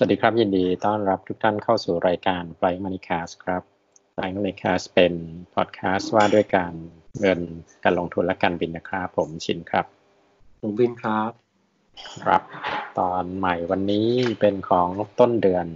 [0.00, 3.62] สวัสดีครับ ยินดีต้อนรับทุกท่านเข้าสู่รายการ Flight Money Cast ครับ
[4.14, 5.14] Flight Money Cast เป็น
[5.54, 6.72] พอดแคสต์ว่าด้วยการ
[7.20, 7.40] เงิน
[7.84, 9.84] การลงทุนและการบินนะครับผมชินครับ
[10.62, 11.30] ผมบินครับ
[12.24, 12.42] ครับ
[12.98, 14.08] ตอนใหม่วันนี้
[14.40, 14.88] เป็นของ
[15.20, 15.66] ต้นเดือน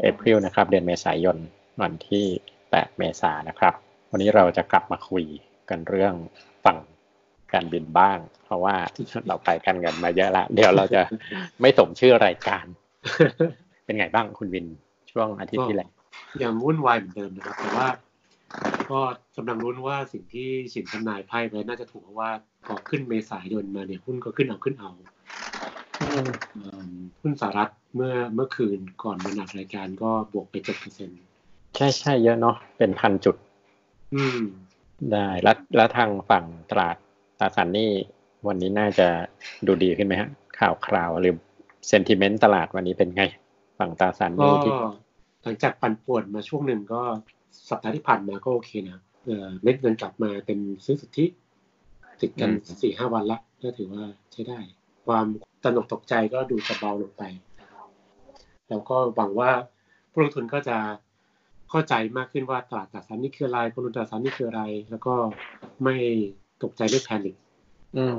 [0.00, 1.36] เอพริลนะครับ เดือนเมษายน
[1.82, 2.26] วันที่
[2.62, 3.74] 8 เมษายนนะครับ
[4.10, 5.24] วันนี้เราจะกลับมาคุย
[5.70, 6.14] กันเรื่อง
[6.64, 6.78] ฝั่ง
[7.52, 8.76] การบินบ้าง เพราะว่า
[9.28, 11.02] เราไปกันเงินมาเยอะละเดี๋ยวเราจะ
[11.60, 12.66] ไม่สมชื่อรายการ
[13.84, 14.66] เป็นไงบ้างคุณวิน
[15.10, 15.90] ช่วงอาทิตย์ที่แล้ว
[16.42, 17.88] ยังวุ่นวายเหมือนเดิมนะครับ แต่ว่า
[18.90, 19.00] ก็
[19.36, 22.30] กำลังรุ้นว่าสิ่งที่สินทำนายไพ่ไว้น่าจะถูกเพราะว่า
[22.66, 24.90] พอขึ้นเมษายนมาเนี่ยหุ้นก็ขึ้นเอาขึ้นเอา
[27.20, 31.08] หุ้นสหรัฐเมื่อเมื่อคืนก่อนมาหนักรายการก็บวกไปเจ็ดเปอร์เซ็น
[31.76, 33.36] ใช่ใช่เยอะเนาะเป็นพันจุด
[34.14, 34.40] อืม
[35.12, 36.96] ได้แล้วแล้วทางฝั่งตลาด
[37.38, 37.90] ตราสารนี่
[38.46, 39.08] วันนี้น่าจะ
[39.66, 41.34] ดูดีขึ้นไหมฮะ ข่าวคราวหรือ
[41.86, 43.22] เซนติเมนต์ตลาดวันนี้เป็นไง
[43.78, 44.72] ฝั่งตราสารนี่ที่
[45.42, 47.02] หลังจากปั่นป่วนมาช่วงหนึ่งก็
[47.70, 51.26] สัปดาห์ที่ผ่านมาก็โอเคนะเออเม็ดเงินกลับมาเป็นซื้อสุทธิ
[52.20, 52.50] ติดกัน
[52.82, 54.58] สี่ห้าวันละก็ถือว่าใช้ได้
[55.06, 55.26] ความ
[55.62, 57.22] ตนกตกใจก็ดูจะเบาลงไป
[58.68, 59.50] แล้วก็หวังว่า
[60.10, 60.76] ผู้ลงทุนก็จะ
[61.70, 65.14] เข้าใจมากขึ้นว่าตลาดตราสารนี่คืออะไรกลยุทธ์ตราสารนี่คืออะไร แล้วก็
[65.84, 65.96] ไม่
[66.62, 67.36] ตกใจไม่แพนิค
[67.96, 68.18] อืม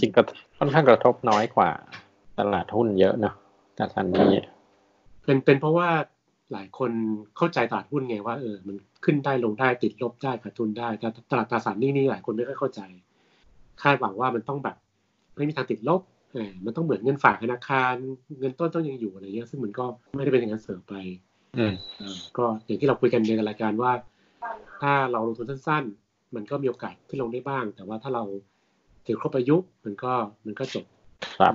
[0.00, 0.22] จริงก็
[0.58, 1.70] ค่อนข้างกระทบน้อยกว่า
[2.38, 3.34] ตลาดหุ้นเยอะเนาะ
[3.78, 4.42] ตราสารนี้
[5.24, 5.88] เป็นเป็นเพราะว่า
[6.52, 6.90] หลายคน
[7.36, 12.80] เข้าใจตลาดหุ้นไงว่าเออมันขึ้นได้ลงได้ติดลบได้ขาดทุนได้แต่ตลาดตราสารนี้นี่หลายคนไม่ค่อยเข้าใจ
[13.82, 14.76] คาดหวังว่ามันต้องแบบ
[15.36, 16.00] ไม่มีทางติดลบ
[16.34, 17.94] เออมันต้องเหมือนเงินฝากธนาคาร
[18.40, 19.84] เงินต้นต้องยังอยู่อะไรเงี้ยซึ่งมันก็
[20.16, 20.94] ไม่ได้เป็นอย่างนั้นเสริมไป
[21.58, 21.74] อืม
[22.38, 23.92] ก็อย่างที่เราคุยกันในรายการว่า
[24.82, 25.84] ถ้าเราลงทุนสั้น
[26.34, 28.24] มันก็มีโอกาสขึ้นลงได้บ้าง แต่ว่าถ้าเรา
[29.06, 30.12] ถือครบอายุมันก็
[30.46, 30.84] มันก็จบ
[31.38, 31.54] ครับ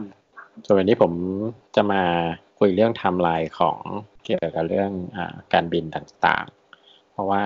[0.65, 1.11] ส่วนวันนี้ผม
[1.75, 2.03] จะมา
[2.59, 3.77] คุยเรื่องไทม์ไลน์ของ
[4.23, 5.19] เกี่ยวกับเรื่องอ
[5.53, 7.43] การบินต่างๆ เพราะว่า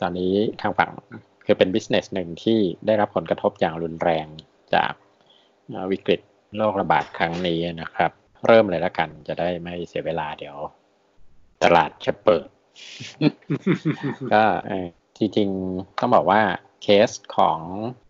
[0.00, 0.90] ตอนนี้ทางฝั่ง
[1.44, 4.26] คือเป็น business หนึ่งที่ได้รับผลกระทบอย่างรุนแรง
[4.74, 4.92] จาก
[5.90, 6.20] วิกฤต
[6.56, 8.10] โรคระบาดครั้งนี้นะครับ
[8.46, 10.56] เริ่มเลยแล้วกันจะได้ไม่เสียเวลาเดี๋ยว
[11.62, 12.48] ตลาดจะเปิด
[14.32, 14.42] ก็
[15.16, 16.40] จริงๆต้องบอกว่า
[16.82, 17.60] เคสของ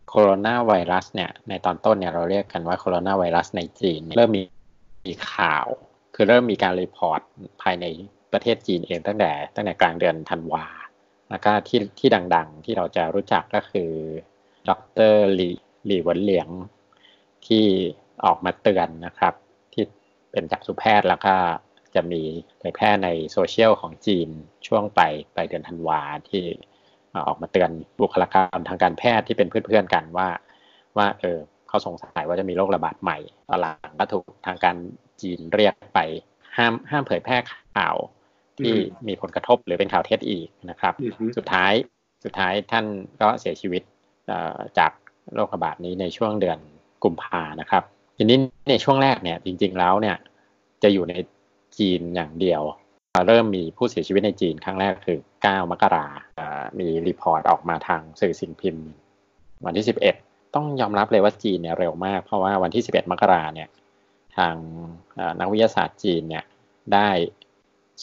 [0.08, 4.42] โคโรนาไวรัสเนี่ยในตอนต้นเนี่ยเราเรียกกันว่าโคโรนาไวรัสในจีน เริ่มมี
[5.06, 5.66] มีข่าว
[6.14, 7.20] คือเริ่มมีการ report
[7.62, 7.84] ภายใน
[8.32, 10.66] ประเทศจีนเองตั้งแต่ตั้งแต่กลางเดือนธันวา
[11.30, 13.90] แล้วก็ที่ที่ดังๆ ที่เราจะรู้จักก็คือ
[14.68, 14.70] ด
[15.12, 15.50] รลี
[15.90, 16.48] ลีวนเหลียง
[17.46, 17.64] ที่
[18.24, 19.34] ออกมาเตือนนะครับ
[19.72, 19.84] ที่
[20.30, 21.34] เป็นจักษุแพทย์แล้วก็
[21.94, 22.22] จะมี
[22.58, 24.28] เผยแพร่ในโซเชียลของจีน
[24.66, 25.00] ช่วงไป
[25.34, 26.44] ไปเดือนธันวาที่
[27.26, 27.70] ออกมาเตือน
[28.00, 30.28] บุคลากรทางการแพทย์ที่เป็นเพื่อนๆกันว่า
[30.96, 33.18] ว่าเออเขาสงสัยว่าจะมีโรคระบาดใหม่
[33.48, 34.76] ตอนหลังก็ถูกทางการ
[35.20, 35.98] จีนเรียกไป
[36.56, 37.36] ห้ามห้ามเผยแพร่
[37.76, 37.96] ข่าว
[38.58, 38.74] ที่
[39.08, 40.94] มีผลกระทบหรือเป็นข่าวเท็จอีกนะครับ
[41.36, 41.72] สุดท้าย
[42.24, 42.84] สุดท้ายท่าน
[43.20, 43.82] ก็เสียชีวิต
[44.78, 44.92] จาก
[45.34, 46.58] โรคระบาดนี้ในช่วงเดือน
[47.04, 47.82] กุมภานะครับ
[48.16, 48.38] ทีนี้
[48.70, 50.16] ในช่วงแรกเนี่ยจริง ๆแล้วเนี่ย
[50.82, 51.14] จะอยู่ใน
[51.78, 52.62] จีนอย่างเดียว
[53.26, 56.06] เริ่มมีผู้เสียชีวิตในจีนครั้งแรกคือ 9 มกรา
[56.80, 58.86] มีรีพอร์ตออกมาทางสื่อสิ่งพิมพ์
[59.64, 59.86] วันที่
[60.20, 63.68] 11 ต้องยอมรับเลยว่าจีนเนี่ยเร็วมาก เพราะว่าวันที่ 11 มกราเนี่ย
[64.36, 64.54] ทาง
[65.40, 66.44] นักวิทยาศาสตร์จีนเนี่ย
[66.94, 67.10] ได้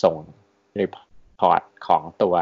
[0.04, 0.16] ส่ง
[0.80, 2.36] report ของตัว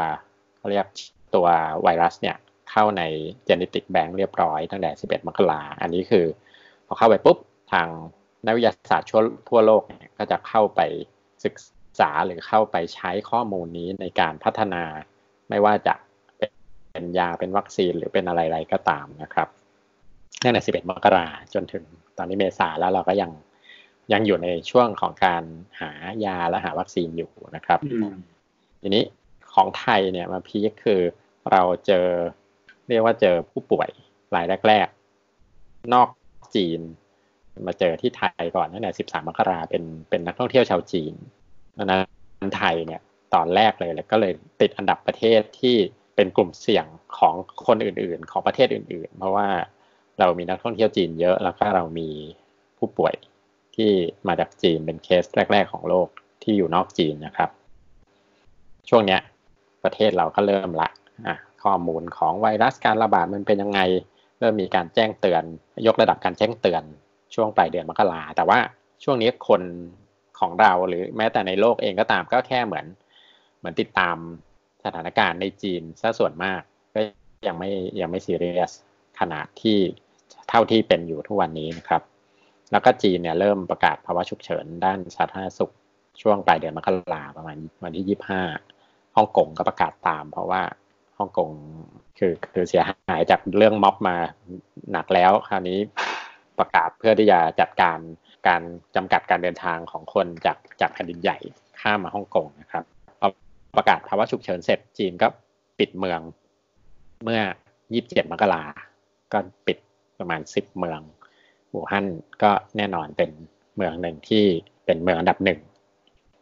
[0.56, 0.86] เขาเรียก
[1.34, 1.46] ตัว
[1.82, 2.36] ไวรัสเนี่ย
[2.70, 3.02] เข้าใน
[3.48, 6.26] Genetic Bank เรียบร้อยตั้งแต่ 11 มกราอันนี้คือ
[6.86, 7.38] พอเข้าไปปุ๊บ
[7.72, 7.88] ทาง
[8.46, 9.08] นักวิทยาศาสตร์
[9.48, 10.80] ทั่วโลกเนี่ยก็จะเข้าไป
[11.44, 14.82] ศึกษาหรือเข้าไปใช้ข้อมูลนี้ในการพัฒนา
[15.50, 15.94] ไม่ว่าจะ
[16.38, 19.48] เป็นยาเป็นวัคซีนหรือเป็นอะไรๆก็ตามนะครับ
[20.42, 21.84] ตั้งแต่11 มกราจนถึง
[22.18, 23.30] ตอนนี้เมษาแล้วเราก็ยัง
[24.12, 25.42] ยังอยู่ในช่วงของการ
[25.80, 25.90] หา
[26.24, 27.80] ยาและหาวัคซีนอยู่นะครับ
[28.82, 29.04] ทีนี้
[29.54, 31.00] ของไทยเนี่ยมาพีคคือ
[31.50, 32.06] เราเจอ
[32.88, 33.90] เรียกว่าเจอผู้ป่วย
[34.34, 34.88] รายแรก
[35.40, 36.08] ๆ นอก
[36.54, 36.80] จีน
[37.66, 41.14] มาเจอที่ไทยก่อนตั้งแต่ 13 มกราเป็นเป็นนักท่องเที่ยวชาวจีน
[41.82, 41.98] นั้
[42.46, 43.00] นไทยเนี่ย
[43.34, 45.76] ตอนแรกเลยแล้วก็เลยติดอันดับประเทศที่
[46.14, 46.86] เป็นกลุ่มเสี่ยง
[47.18, 47.34] ของ
[47.66, 49.48] คนอื่นๆ ของประเทศอื่น ๆ เพราะว่า
[50.18, 52.10] เรามีนักท่องเที่ยวจีนเยอะแล้วก็เรามี
[52.78, 53.14] ผู้ป่วย
[53.76, 53.90] ที่
[54.26, 56.08] มาจากจีนเป็นเคสแรก ๆ ของโลก
[56.42, 57.50] ที่อยู่นอกจีนนะครับ
[58.88, 59.20] ช่วงเนี้ย
[59.84, 60.88] ประเทศเราก็เริ่มละ
[61.26, 63.80] อะข้อมูลของไวรัสการระบาดมันเป็นยังไง
[64.38, 65.42] เริ่มมีการแจ้งเตือน
[65.86, 66.82] ยกระดับการแจ้งเตือน
[67.34, 68.58] ช่วงปลายเดือนมกราแต่ว่า
[69.04, 69.62] ช่วงนี้คน
[70.40, 72.86] ของเราหรือแม้แต่ในโลกเองก็ตามก็แค่เหมือน
[73.58, 74.16] เหมือนติดตาม
[74.84, 76.60] สถานการณ์ในจีนซะส่วนมาก
[76.94, 77.00] ก็
[77.46, 77.70] ยังไม่
[78.00, 78.72] ยังไม่ซีเรียส
[79.20, 79.78] ขนาดที่
[80.48, 82.02] เท่าที่เป็นอยู่ทุกวันนี้นะครับ
[82.72, 85.72] แล้วก็จีนเนี่ยเริ่มประกาศภาวะฉุกเฉินด้านสาธารณสุข
[86.22, 88.42] ช่วงปลายเดือนมกราประมาณวันที่ยี่ห้า
[89.16, 90.62] ฮ่องกงก็ประกาศตาม เพราะว่า
[91.18, 91.50] ฮ่องกง
[92.18, 94.16] คือคือเสียหายจากเรื่องม็อบมา
[94.92, 95.78] หนักแล้ว คราวนี้
[96.58, 97.98] ประกาศเพื่อที่จะจัดการ
[98.48, 98.62] การ
[98.96, 101.38] จำกัดการเดินทางของคนจากจากแผ่นดินใหญ่
[101.80, 102.84] ข้ามมาฮ่องกงนะครับ
[103.20, 103.28] พอ
[103.76, 105.28] ประกาศภาวะฉุกเฉินเสร็จจีนก็
[105.78, 106.20] ปิดเมือง
[107.24, 107.40] เมื่อ
[107.86, 108.62] 27 มกรา
[109.32, 109.78] ก็ปิด
[110.18, 111.00] ประมาณ 10 เมือง
[111.72, 112.06] อู่ฮั่น
[112.42, 113.30] ก็แน่นอนเป็น
[113.76, 114.44] เมืองหนึ่งที่
[114.84, 115.60] เป็นเมืองอันดับหนึ่ง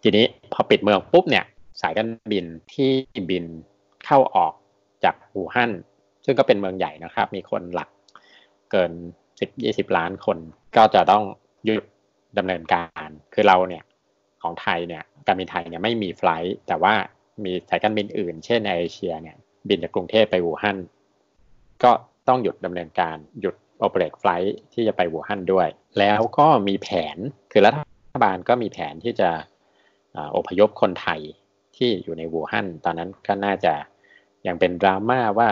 [0.03, 1.45] ทีนี้พอปิดเมืองปุ๊บเนี่ย
[1.81, 2.91] สายการบินที่
[3.31, 3.45] บิน
[4.05, 4.53] เข้าออก
[5.05, 5.71] จากอู่ฮั่น
[6.25, 7.89] ซึ่งก็เป็นเมืองใหญ่นะครับ มีคนหลัก
[8.71, 8.93] เกิน
[9.45, 10.39] 10-20 ล้านคน
[10.77, 11.25] ก็จะต้อง
[11.65, 11.85] หยุด
[12.39, 13.85] ดำเนินการคือเราเนี่ย
[14.43, 16.95] ของไทยเนี่ยการบินไทยเนี่ยไม่มีไฟล์แต่ว่า
[17.45, 19.37] มีสายการบินอื่น เช่นในเอเชียเนี่ย
[19.69, 20.79] บินจากกรุงเทพไปอู่ฮั่น
[21.83, 21.91] ก็
[22.29, 25.69] ต้องหยุดดำเนินการหยุดโอเปเรตไฟล์ที่จะไปอู่ฮั่นด้วย
[25.99, 27.17] แล้วก็มีแผน
[27.53, 27.71] คือรั
[28.15, 29.31] ฐบาลก็มีแผนที่จะ
[30.37, 31.21] อพยพคนไทย
[31.77, 33.75] ที่อยู่ในอู่ฮั่นตอนนั้นก็น่าจะ
[34.47, 35.49] ยังเป็นดราม่าว่า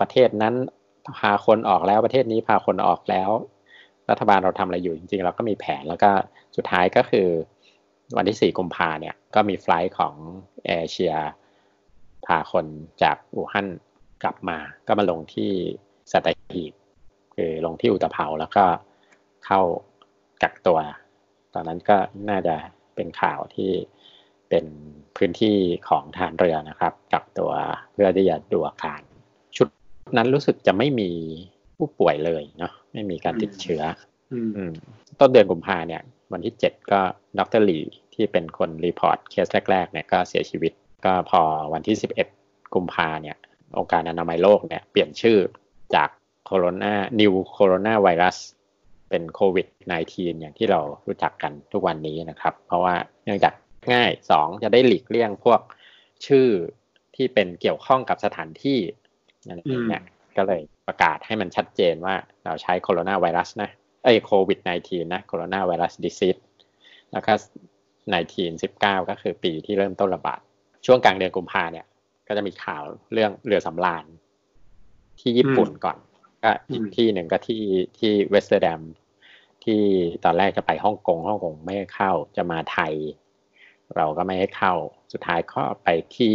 [0.00, 0.54] ประเทศนั้น
[1.18, 3.30] พาคนออกแล้วประเทศนี้พาคนออกแล้ว
[4.10, 6.10] รัฐบาลเราทำอะไรอยู่จริงๆ เราก็มีแผนแล้วก็
[6.56, 7.28] สุดท้ายก็คือ
[8.16, 10.14] วันที่ 4 กุมภาเนี่ยก็มีไฟล์ของ
[10.64, 11.14] แอร์เชีย
[12.26, 12.66] พาคน
[13.02, 13.66] จากอู่ฮั่น
[14.22, 15.50] กลับมาก็มาลงที่
[16.12, 16.72] สัตหีบ
[17.36, 18.64] คือลงที่อุตภเปาแล้วก็
[19.44, 19.60] เข้า
[20.42, 20.78] กักตัว
[21.54, 21.96] ตอนนั้นก็
[22.28, 22.54] น่าจะ
[22.94, 23.70] เป็นข่าวที่
[24.48, 24.64] เป็น
[25.16, 25.56] พื้นที่
[25.88, 27.52] ของทหารเรือนะครับ กักตัว
[27.92, 29.00] เพื่อที่จะดูอาการ
[29.56, 29.68] ชุด
[30.16, 31.10] นั้นรู้สึกจะไม่มี
[31.76, 33.82] ผู้ป่วยเลยเนาะไม่มีการติดเชื้อ
[35.20, 36.02] ต้นเดือนกุมภาเนี่ย
[36.32, 37.00] วันที่เจ็ดก็
[37.38, 37.80] ดรลี
[38.14, 40.72] ที่เป็นคน report เคสแรกๆเนี่ยก็เสียชีวิต
[41.04, 41.40] ก็พอ
[41.72, 42.28] วันที่สิบเอ็ด
[42.74, 43.36] กุมภาเนี่ย
[43.78, 45.38] องค์การอนามัยโลกเนี่ยเปลี่ยนชื่อ
[45.94, 46.08] จาก
[46.46, 48.36] โคโรนา new โคโรนาไวรัส
[49.08, 49.66] เป็นโควิด
[50.04, 53.54] -19 อย่างที่เรารู้จักกันทุกวันนี้นะครับ เพราะว่าเนื่องจาก
[53.92, 55.60] ง่ายสองจะได้หลีกเลี่ยงพวก
[56.26, 56.48] ชื่อ
[57.16, 58.78] ที่เป็นเกี่ยวข้องกับสถานที่
[59.48, 60.02] นั่นเองเนี่ย
[60.36, 62.14] ก็เลย ประกาศให้มันชัดเจนว่า
[62.44, 63.70] เราใช้โคโรนาไวรัสนะ
[64.04, 66.36] ไอโควิด -19 นะโคโรนาไวรัสดิซิส
[67.12, 67.32] แล้วก็
[67.96, 70.40] 19 19 ก็คือปีที่เริ่มต้นระบาด
[70.86, 71.86] ช่วงกลางเดือนกุมภาเนี่ย
[72.28, 72.82] ก็จะมีข่าว
[73.12, 74.04] เรื่องเรือสำราญ
[75.20, 75.98] ที่ญี่ปุ่นก่อน
[76.42, 77.62] ก็อีกที่หนึ่งก็ที่
[77.98, 78.80] ที่ Westerdam
[79.64, 79.82] ที่
[80.24, 82.94] ตอนแรกจะไปฮ่องกงฮ่องกงไม่ให้เข้าจะมาไทย
[83.96, 84.74] เราก็ไม่ให้เข้า
[85.12, 86.34] สุดท้ายก็ไปที่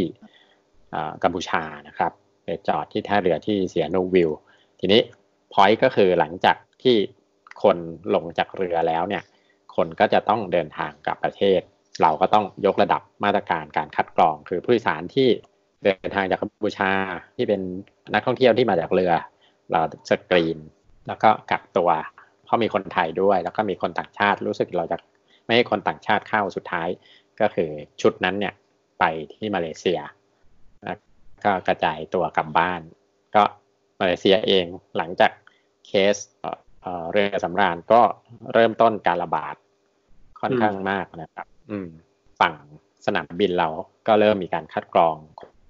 [1.23, 2.11] กัมพูชานะครับ
[2.47, 4.29] ไปจอดที่ท่าเรือที่สีหนุวิลล์
[4.79, 5.01] ทีนี้
[5.53, 6.95] point ก็คือหลังจากที่
[7.63, 7.77] คน
[8.15, 9.23] ลงจากเรือแล้วเนี่ย
[9.75, 11.61] คนก็จะต้องเดินทางกลับประเทศ
[12.01, 15.29] เราก็ต้องยกระดับมาตรการการคัดกรอง คือผู้โดยสารที่
[15.83, 16.91] เดินทางจากกัมพูชา
[17.35, 17.61] ที่เป็น
[18.13, 19.11] นักท่องเที่ยวที่มาจากเรือ
[19.71, 20.57] เราสกรีน
[21.07, 21.89] แล้วก็กักตัว
[22.45, 24.97] เพราะมีคนไทยด้วย แล้วก็มีคนต่างชาติรู้สึกเราจะ
[25.45, 26.87] ไม่ให้คนต่างชาติเข้าสุดท้าย
[27.41, 27.69] ก็คือ
[28.01, 28.53] ชุดนั้นเนี่ย
[28.99, 29.03] ไป
[29.33, 29.99] ที่มาเลเซีย
[31.43, 32.81] ก็กระจายตัวกลับบ้าน
[33.35, 33.43] ก็
[33.99, 34.65] มาเลเซียเอง
[34.97, 35.31] หลังจาก
[35.87, 36.15] เคส
[37.11, 38.01] เรือสำราญก็
[38.53, 39.55] เริ่มต้นการระบาด
[40.41, 41.87] ค่อนข้างมากนะครับ อืม
[42.39, 42.53] ฝั่ง
[43.05, 43.67] สนามบินเรา
[44.07, 45.15] ก็เริ่มมีการคัดกรอง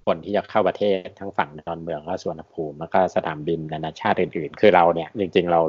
[0.06, 5.60] คนที่จะเข้าประเทศทั้งฝั่งดอนเมืองและสวนภูมิแล้วก็สนามบินนานาชาติอื่น ๆ คือเราเนี่ยจริง ๆ เรา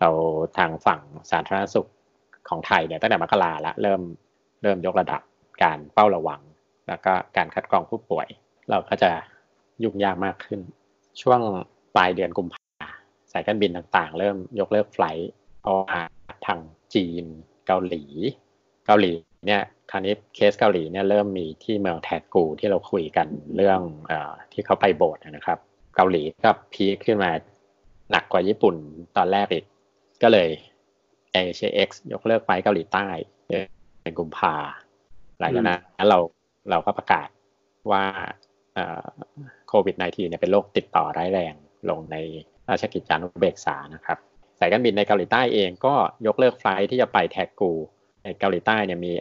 [0.00, 0.10] เรา
[0.58, 1.88] ทางฝั่งสาธารณสุข
[2.48, 4.00] ของไทยเนี่ยตั้งแต่มกราละเริ่ม
[4.62, 5.22] เริ่มยกระดับ
[5.62, 6.40] การเฝ้าระวัง
[6.88, 8.28] แล้วก็การคัดกรองผู้ป่วย
[8.70, 9.10] เราก็จะ
[9.82, 10.60] ยุ่งยากมากขึ้น
[11.22, 11.40] ช่วง
[11.96, 12.62] ปลายเดือนกุมภา
[13.32, 15.28] สายการบินต่างๆ เริ่มยกเลิกไฟล์
[15.60, 16.00] เพราะว่า
[16.46, 16.58] ทาง
[16.94, 17.24] จีน
[17.66, 18.04] เกาหลี
[18.86, 19.12] เกาหลี
[19.46, 23.26] เนี่ยคราวนี้เคสเกาหลีเนี่ยเริ่มมีที่เมืองแทกูที่เราคุยกัน
[23.56, 24.12] เรื่องอ
[24.52, 25.58] ที่เขาไปโบสถ์นะครับ
[25.96, 27.30] เกาหลีก็พีคขึ้นมา
[28.10, 28.74] หนักกว่าญี่ปุ่น
[29.16, 29.64] ตอนแรกอีก
[30.22, 30.48] ก็เลย
[31.32, 33.08] เอเชียเอ็กซ์ยกเลิกไฟเกาหลีใต้
[34.02, 34.54] ในกุมภา
[35.38, 36.18] หลังจากนั้นเรา
[36.70, 37.28] เราก็ประกาศ
[37.90, 38.04] ว่า
[39.74, 41.54] ควิด -19 เนี่ยเป็นโรคติดต่อร้ายแรง
[41.90, 42.16] ลงใน
[42.68, 44.18] ราชกิจจานุเบกษานะครับ
[44.58, 45.94] สายการบินในเกาหลีใต้เองก็
[46.26, 47.72] ยกเลิก flight ที่จะไปแท็กกู
[48.22, 49.12] ในเกาหลีใต้เนี่ยมี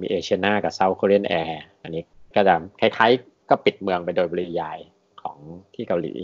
[0.00, 2.02] มีเอเชียนากับเซาท์เกาหลีแอร์อันนี้
[2.34, 4.78] ก็จะคล้ายๆ ก็ปิดเมืองไปโดยปริยาย
[5.22, 5.36] ของ
[5.74, 6.14] ที่เกาหลี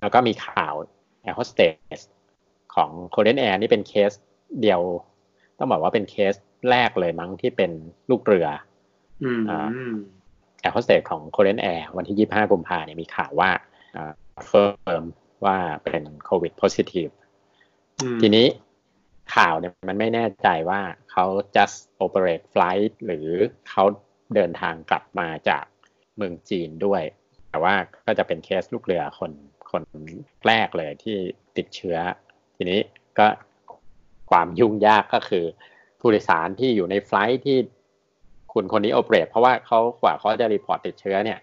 [0.00, 0.74] แล้วก็มีข่าว
[1.22, 1.60] แอร์โฮสเต
[1.96, 1.98] ส
[2.74, 4.12] ของโคเรียนแอร์นี่เป็นเคส
[4.60, 4.80] เดียว
[5.58, 6.34] ต้องบอกว่าเป็นเคส
[6.70, 7.70] แรกเลยมั้งที่เป็น
[8.10, 8.48] ลูกเรือ
[9.48, 9.52] แอ
[10.66, 13.50] ร์โฮสเตสของโคเรียนแอร์วันที่ 25 กุมภาเนี่ยมีข่าวว่า
[14.46, 15.04] firm
[15.44, 17.08] ว่าเป็นโควิด positive
[18.20, 18.46] ทีนี้
[19.34, 20.80] ข่าวเนี่ยมันไม่แน่ใจว่า
[21.10, 21.24] เขา
[21.56, 23.28] just operate flight หรือ
[23.68, 23.84] เขา
[24.34, 25.64] เดินทางกลับมาจาก
[26.16, 27.02] เมืองจีนด้วย
[27.50, 27.74] แต่ว่า
[28.06, 29.32] ก็จะเป็นเคสลูกเรือคน
[29.70, 29.82] คน
[30.46, 31.16] แรกเลยที่
[31.56, 31.96] ติดเชื้อ
[32.56, 32.80] ทีนี้
[33.18, 33.26] ก็
[34.30, 35.44] ความยุ่งยากก็คือ
[36.00, 37.56] ผู้โดยสารที่อยู่ใน flight ที่
[38.58, 41.38] คุณคนนี้ operate เพราะว่าเขากว่าเขาจะ report ติดเชื้อเนี่ย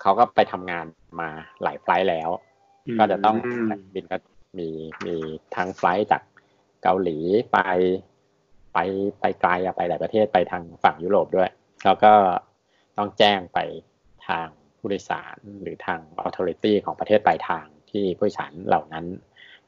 [0.00, 0.86] เขาก็ไปทำงาน
[1.20, 1.28] มา
[1.62, 2.28] หลาย flight แล้ว
[2.98, 3.36] ก็จะต้อง
[3.94, 4.16] บินก็
[4.58, 4.68] มี
[5.06, 5.16] มี
[5.56, 6.22] ทั้ง flight จาก
[6.82, 7.18] เกาหลี
[7.52, 7.58] ไป
[8.72, 8.78] ไป
[9.20, 11.50] ไปไกลไปหลายประเทศไปทางฝั่งยุโรปด้วย
[11.84, 12.12] แล้วก็
[12.98, 13.58] ต้องแจ้งไป
[14.28, 14.46] ทาง
[14.78, 19.04] ผู้โดยสารหรือทาง authority ของประเทศปลายทางที่ผู้โดยสารเหล่านั้น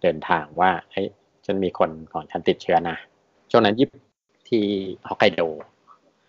[0.02, 1.08] เดินทางว่าเฮ้ย
[1.46, 2.96] ฉันมีคนของฉันติดเชื้อนะ
[3.50, 3.90] ช่วงนั้นยิบ
[4.48, 4.64] ที่
[5.08, 5.42] ฮอกไกโด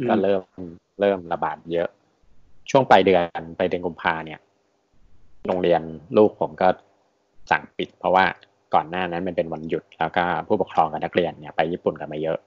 [0.08, 0.42] ก็เริ่ม
[1.00, 1.90] เริ่มระบาดเยอะ
[2.70, 4.40] ช่วงปลายเดือนไปเดือนกุมภาเนี่ย
[5.48, 5.82] โรงเรียน
[6.18, 6.68] ลูกผมก็
[7.52, 8.26] สั่งปิด เพราะว่า
[8.74, 12.38] ก่อนหน้านั้นมันเป็นวันหยุด แล้วก็ผู้ปกครองกับนักเรียนเนี่ยไปญี่ปุ่นกันมาเยอะ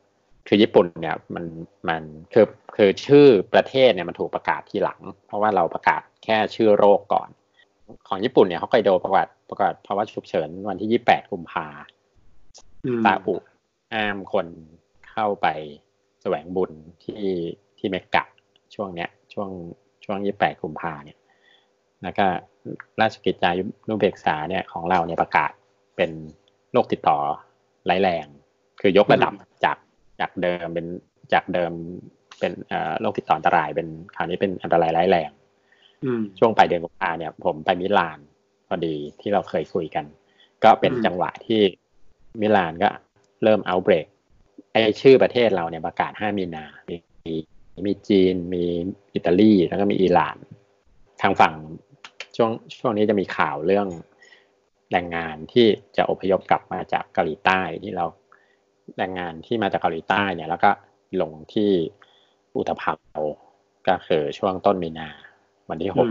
[0.49, 1.45] คือญี่ปุ่นเนี่ยมัน
[1.89, 7.29] มันคือคือชื่อประเทศเนี่ยมันถูกประกาศทีหลัง เพราะว่าเราประกาศแค่ชื่อโรคก่อน
[8.09, 11.67] ของญี่ปุ่นเนี่ยเขาไกโดประกาศประกาศภาวะฉุกเฉินวันที่ยี่แปดกุมภา
[13.07, 13.37] ตาอุ
[13.93, 14.47] ห้ามคน
[15.11, 15.47] เข้าไป
[16.23, 16.71] แสวงบุญ
[17.05, 17.25] ที่
[17.79, 18.25] ที่เมกะ
[18.75, 19.49] ช่วงเนี้ยช่วง
[20.05, 21.19] ช่วงยี่แปดกุมภาเนี่ย
[22.03, 22.27] แล้วก็
[23.01, 23.51] ราชกิจจา
[23.89, 25.53] นุเบกษาเนี่ยของเราเนี่ยประกาศ
[25.97, 26.11] เป็น
[26.73, 27.19] โรคติดต่อ
[27.91, 28.27] ร้ายแรง
[28.81, 29.33] คือยกระดับ
[29.65, 29.77] จาก
[30.21, 30.87] จากเดิมเป็น
[31.33, 31.73] จากเดิม
[32.39, 32.53] เป็น
[33.01, 35.31] โรคติดต่ออันตรายเป็นคราวนี้เป็นอันตรายร้ายแรง
[36.39, 38.19] ช่วงปลายเดือนกุมภาเนี่ย ผมไปมิลาน
[38.69, 40.05] พอดีที่เราเคยคุยกัน
[40.65, 41.61] ก็เป็นจังหวะที่
[42.41, 42.89] มิลานก็
[43.45, 44.07] เริ่มเอาเบรก
[44.73, 46.97] ไอชื่อประเทศเราเนี่ยประกาศห้ามีนา มี
[47.87, 48.65] มีจีน มี
[49.15, 50.37] อิตาลี แล้วก็มีอิหร่าน
[51.23, 51.55] ทางฝั่ง
[52.37, 53.89] ช่วงช่วงนี้จะมีข่าวเรื่อง
[54.93, 58.05] แรงงานที่จะอพยพกลับมาจากเกาหลีใต้ที่เรา
[58.99, 60.71] แรงงานที่มาจากเกาหลีใต้เนี่ย แล้วก็
[61.21, 61.71] ลงที่
[62.57, 63.21] อุตภาว
[63.89, 65.09] ก็คือช่วงต้นมีนา
[65.71, 66.09] วันที่หก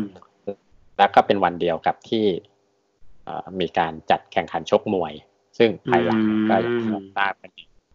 [0.98, 2.26] แล้วก็เป็นวันเดียวกับที่
[3.60, 5.14] มีการจัดแข่งขันชกมวย
[5.58, 7.52] ซึ่งภายหลังก็อย่างทราบกัน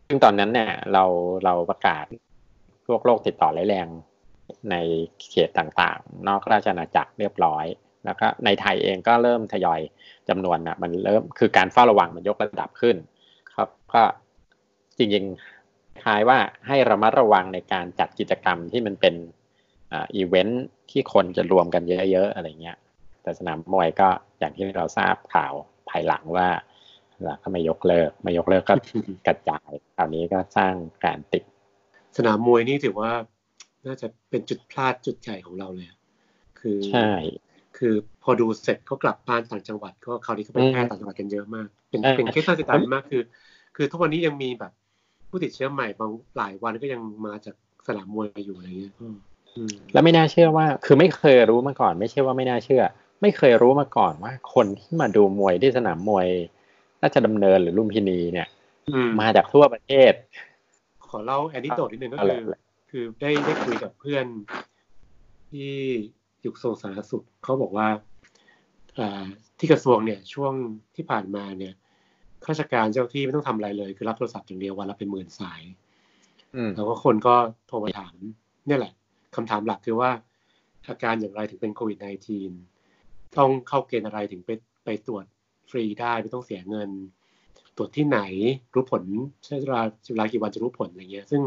[0.09, 1.05] ซึ่งตอนนั้นเนี่ยเรา
[1.45, 2.05] เราประกาศ
[2.87, 3.89] พวกโรคติดต่อร้ายแรง
[4.71, 4.77] ใน
[5.31, 7.67] เขตต่างๆ นอกราชอาณาจักรเรียบร้อย
[8.05, 9.81] แล้วก็ในไทยเองก็เริ่มทยอย
[10.29, 12.97] จำนวนนะมันเริ่มคือการเฝ้าระวังมันยกระดับขึ้น
[13.55, 14.03] ครับก็
[14.99, 19.15] จริงๆคล้ายว่าให้ระมัดระวังในการจัดกิจกรรมที่มันเป็น
[19.93, 22.79] อีเวนท์ที่คนจะรวมกันเยอะๆอะไรเงี้ย
[23.23, 24.09] แต่สนามมวยก็
[24.39, 25.53] อย่างที่เราทราบข่าว
[25.89, 26.49] ภายหลังว่า
[27.23, 28.75] แล้วก็ไม่ยกเลิก ไม่ยกเลิกก็
[29.27, 31.43] กระจายคราวนี้ก็สร้างการติด
[32.17, 33.13] สนามมวยนี่ถือว่า
[33.87, 35.89] น่าจะเป็นจุดพลาดจุดใหญ่ของเราเลย
[36.61, 37.11] คือใช่
[37.79, 43.23] คือพอดูเสร็จเขากลับบ้านต่างจังหวัด ก็คราวนี้ก็ไปแพร่ต่างจังหวัดกันเยอะมาก เป็นเป็นเคสน่าเสียดายมากคือ
[43.77, 44.73] คือทุกวันนี้ยังมีแบบ
[45.29, 47.55] ผู้ติดเชื้อใหม่บางหลายวันก็ยังมาจาก
[47.87, 48.93] สนามมวยอยู่อะไรเงี้ย
[49.93, 52.83] แล้วไม่น่าเชื่อว่า คือไม่เคยรู้มาก่อน ไม่ใช่ว่าไม่น่าเชื่อ
[53.23, 56.27] ไม่เคยรู้มาก่อนว่า คนที่มาดูมวยที่สนามมวย
[57.07, 58.49] ราชดำเนินหรือลุมพินีเนี่ย
[59.21, 60.13] มาจากทั่วประเทศ
[61.09, 62.45] ขอเล่าแอนนิโตนิดนึงก็คือ
[62.91, 64.27] คือได้ได้คุยกับเพื่อน
[65.51, 65.73] ที่
[66.41, 67.89] อยู่กระทรวงสาธารณสุขเขาบอกว่า
[69.59, 70.53] ที่กระทรวงเนี่ยช่วง
[70.97, 71.75] ที่ผ่านมาเนี่ย
[72.45, 75.63] ข้าราชการเจ้าที่ไม่ต้องทำอะไรเลย คือรับโทรศัพท์อย่างเดียววันละเป็นหมื่นสาย
[76.75, 77.35] แล้วก็คนก็
[77.67, 78.15] โทรมาถาม
[78.67, 78.93] เนี่ยแหละ
[79.37, 80.11] คำถามหลักคือว่า
[80.89, 81.99] อาการอย่างไรถึงเป็นโควิด
[82.67, 84.51] -19 ต้องเข้าเกณฑ์อะไรถึงไป
[84.85, 85.25] ไปตรวจ
[85.71, 86.91] ฟรีได้ไม่ต้องเสียเงิน
[87.77, 88.21] ตรวจที่ไหน
[88.75, 89.03] รู้ผล
[89.45, 89.83] ใช้เวลา
[90.13, 91.43] เวลากี่วันจะรู้ผลอะไรเงี้ย ซึ่ง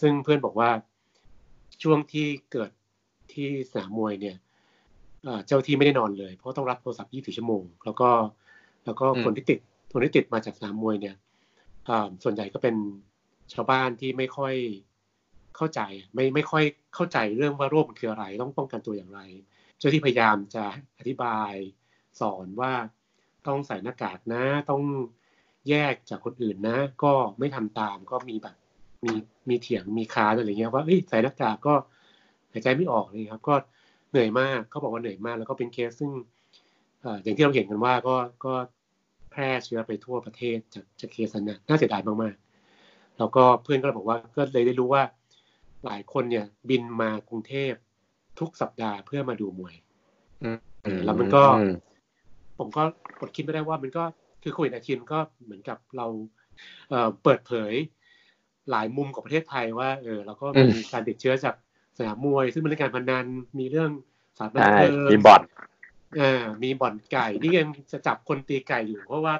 [0.00, 0.70] ซึ่งเพื่อนบอกว่า
[1.82, 2.70] ช่วงที่เกิด
[3.32, 4.36] ที่สนามมวยเนี่ย
[5.46, 8.10] เจ้าที่ไม่ได้นอนเลย เพราะต้องรับโทรศัพท์ 24 ชั่วโมง แล้วก็
[8.84, 9.58] แล้วก็คนที่ติด
[9.92, 11.16] คนที่ติดมาจากสนามมวยเนี่ย
[12.22, 12.76] ส่วนใหญ่ก็เป็น
[13.52, 14.54] ชาวบ้านที่ไม่ค่อย
[15.56, 15.80] เข้าใจ
[16.14, 19.20] ไม่ไม่ค่อยเข้าใจเรื่องว่าโรคมันคืออะไร ต้องป้องกันตัวอย่างไร
[19.78, 20.64] เจ้าที่พยายามจะ
[20.98, 21.52] อธิบาย
[22.20, 22.72] สอนว่า
[23.46, 24.82] ต้องใส่หน้ากากนะ ต้อง
[25.68, 28.56] แยกจากคนอื่นนะ ก็ไม่ทำตามก็มีแบบ
[29.04, 29.12] มี
[29.48, 31.74] มีเถียงมีค้านอะไรเงี้ยว่าเอ้ยใส่หน้ากากก็
[32.52, 33.54] หายใจไม่ออกเลยครับ ก็
[34.10, 36.10] เหนื่อยมากเขาบอกว่าเหนื่อยมาก แล้วก็เป็นเคสซึ่ง
[37.22, 38.52] อย่างที่เราเห็นกันว่าก็ก็
[39.30, 45.02] แพร่เชื้อไปทั่วประเทศจากจากเคสนั้นน่าเสียดายมากๆ แล้วก็เพื่อนก็บอกว่าก็เลยได้รู้ว่า
[45.84, 47.72] หลายคนเนี่ย บินมากรุงเทพ
[48.38, 49.74] ทุกสัปดาห์เพื่อมาดูมวย
[51.04, 51.42] แล้วมันก็
[52.58, 52.82] ผมก็
[53.20, 54.04] กดคิดไม่ได้ว่ามันก็
[54.42, 56.06] คือโควิด nineteen ก็เหมือนกับเรา
[57.22, 57.72] เปิดเผย
[58.70, 60.46] หลายมุมของประเทศไทยว่าเออเราก็
[60.76, 61.54] มีการติดเชื้อจาก
[61.98, 63.26] สนามมวย ซึ่งมันเรื่องการพนัน
[63.58, 63.90] มีเรื่อง
[64.38, 65.42] สถานบันเทิงมีบ่อน
[66.20, 69.34] อ่ามีบ่อนไก่ที่ยังจะจับคนตีไก่อยู่ เพราะว่า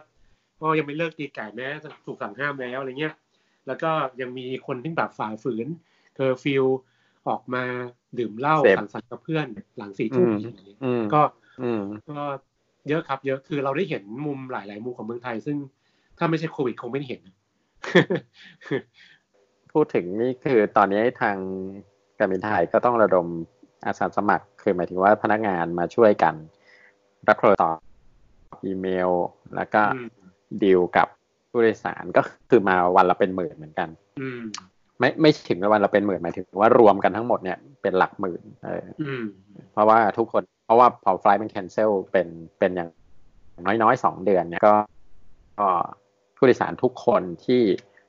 [0.60, 1.68] ก็ยังไม่เลิกตีไก่แม้
[2.06, 3.14] ถูกสั่งห้ามแล้วอะไรเงี้ย
[3.66, 5.66] แล้วก็ยังมีคนที่แบบฝ่าฝืน
[6.14, 6.64] เคอร์ฟิว
[7.28, 7.64] ออกมา
[8.18, 9.46] ดื่มเหล้าสังสรรค์กับเพื่อน
[9.76, 10.28] หลังสี่ทุ่ม
[11.14, 11.22] ก็
[12.10, 12.20] ก็
[12.88, 15.56] เยอะครับ เยอะคือเราได้เห็นมุมหลาย ๆ มุมของเมืองไทย ซึ่ง
[16.18, 17.20] ถ้าไม่ใช่โควิดคงไม่เห็น
[19.72, 21.36] พูดถึงนี่คือตอนนี้ทาง
[22.18, 23.26] การบินไทยก็ต้องระดม
[23.86, 26.34] อาสาสมัคร คือหมายถึงว่าพนักงานมาช่วยกัน
[27.28, 27.84] รับโทรศัพท์
[28.66, 29.10] อีเมล
[29.56, 29.82] แล้วก็
[30.62, 31.08] ดีลกับ
[31.50, 33.88] ผู้โดยสารก็คือมาวันละเป็นหมื่นเหมือนกัน
[34.20, 34.40] อืม
[34.98, 39.24] ไม่ไม่ถึงวันละเป็นหมื่นหมายถึงว่ารวมกันทั้งหมดเนี่ยเป็นหลักหมื่นเอออืม
[39.72, 42.90] เพราะว่าทุกคน เพราะว่าพอไฟล์มันแคนเซิลเป็นเป็นอย่าง
[43.82, 44.74] น้อยๆสองเดือนเนี่ยก็
[45.60, 45.68] ก็
[46.36, 47.62] ผู้โดยสารทุกคนที่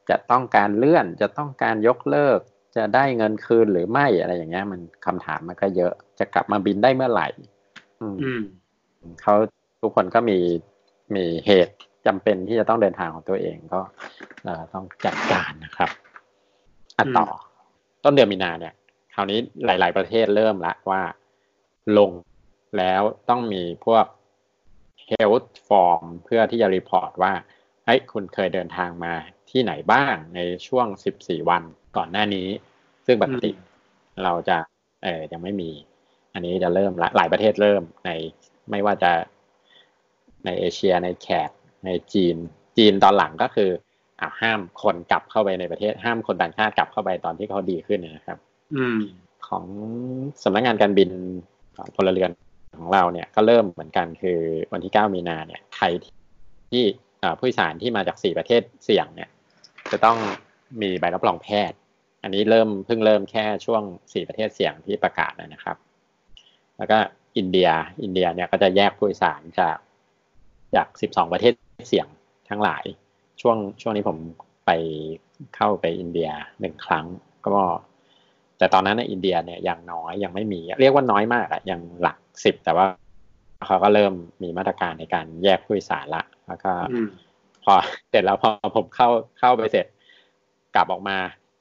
[0.09, 2.39] จะต้องการเลื่อนจะต้องการยกเลิก
[2.75, 7.27] จะได้เงินคืนหรือไม่อะไรอย่างเงี้ย มันคำถามมันก็เยอะ จะกลับมาบินได้เมื่อไหร่
[8.01, 8.43] อืมอืม
[9.21, 9.35] เขา
[9.81, 10.37] ทุกคนก็มี
[11.15, 11.75] มีเหตุ
[12.05, 13.81] จำเป็นที่จะต้องเดินทางของตัวเองก็
[14.43, 15.89] เอ่อต้องจัดการนะครับ
[16.97, 17.25] อะต่อ
[18.03, 18.73] ต้นเดือนมีนาเนี่ย
[19.13, 21.01] คราวนี้หลาย ๆ ประเทศเริ่มละว่า
[21.97, 22.11] ลง
[22.77, 24.05] แล้วต้องมีพวก
[25.09, 27.33] health form เพื่อที่จะรีพอร์ตว่า
[27.85, 29.13] เฮ้ยคุณเคยเดินทางมา
[29.49, 30.87] ที่ไหนบ้างในช่วง
[31.19, 31.63] 14 วัน
[31.97, 32.47] ก่อนหน้านี้
[33.05, 33.51] ซึ่งปกติ
[34.23, 34.57] เราจะ
[35.03, 35.71] เออยังไม่มี
[36.33, 38.09] อันนี้จะเริ่มละหลายประเทศเริ่มใน
[38.69, 39.11] ไม่ว่าจะ
[40.45, 41.49] ในเอเชียในแขก
[41.85, 42.35] ในจีน
[42.77, 43.69] จีนตอนหลังก็คือ
[44.19, 48.37] อ่าห้ามคนกลับเข้าไปในประเทศ ห้ามคนต่างชาติกลับเข้าไปตอนที่เขาดีขึ้นนะครับ
[48.75, 48.99] อืม
[49.47, 49.65] ของ
[50.43, 51.09] สำนักงานการบิน
[51.95, 52.31] พลเรือน
[52.77, 54.39] ของเราเนี่ยก็เริ่มเหมือนกันคือ
[54.73, 55.85] วันที่ 9 มีนาเนี่ยใคร
[56.71, 56.83] ที่
[57.39, 59.29] ผู้โดยสารที่มาจาก 4 ประเทศเสี่ยงเนี่ย
[59.91, 60.17] จะต้อง
[60.81, 61.77] มีใบรับรองแพทย์
[62.23, 65.77] อันนี้เริ่มเพิ่งเริ่มแค่ช่วง 4 ประเทศเสี่ยงที่ประกาศนะครับ
[66.77, 66.97] แล้วก็
[67.37, 67.69] อินเดีย
[68.03, 69.77] อินเดียเนี่ยก็จะแยกผู้โดยสารจาก
[70.75, 71.53] จาก 12 ประเทศ
[71.89, 72.07] เสี่ยง
[72.49, 72.83] ทั้งหลาย
[73.41, 74.17] ช่วงช่วงนี้ผม
[74.65, 74.71] ไป
[75.55, 77.05] เข้าไปอินเดียหนึ่งครั้ง
[77.47, 77.57] ก็
[78.57, 82.87] แต่ตอนนั้นในอินเดียเนี่ยยังน้อยยังไม่มี เรียกว่าน้อยมากอะยังหลัก สิบแต่ว่า
[83.65, 86.71] เขาก็เริ่มมีมาตรการในการแยกผู้โดยสารละแล้วก็
[87.63, 87.73] พอ
[88.09, 89.85] เสร็จแล้วพอผมเข้าเข้าไปเสร็จ
[90.75, 91.17] กลับออกมา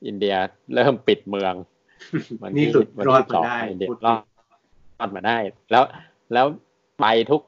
[0.07, 0.35] อินเดีย
[0.75, 1.55] เริ่มปิดเมือง
[2.57, 4.23] นี่หลุดรอดมาได้อินเดียรอด
[4.99, 5.37] รอดมาได้
[5.71, 5.85] แล้ว
[6.33, 6.47] แล้ว
[7.01, 7.43] ไปทุก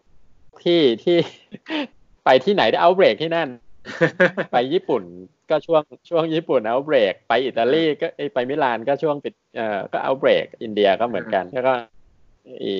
[0.64, 1.18] ที่ที่
[2.24, 3.48] ไปที่ไหนได้เอาเบรกที่นั่น
[4.52, 5.02] ไปญี่ปุ่น
[5.50, 11.74] ก็ช่วงช่วงญี่ปุ่นเอาเบรก ไปอิตาลีก็ไปมิลานก็ช่วงปิดเอ่อก็เอาเบรก อินเดียก็เหมือนกันแล้วก็
[12.62, 12.74] อี